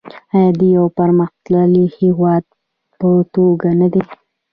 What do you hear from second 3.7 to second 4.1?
نه دی؟